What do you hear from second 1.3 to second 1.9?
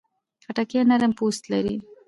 لري.